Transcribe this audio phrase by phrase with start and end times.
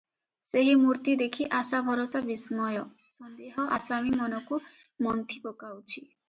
[0.45, 2.81] ସେହି ମୂର୍ତ୍ତି ଦେଖି ଆଶା ଭରସା ବିସ୍ମୟ,
[3.19, 4.61] ସନ୍ଦେହ ଆସାମୀ ମନକୁ
[5.09, 5.95] ମନ୍ଥି ପକାଉଛି।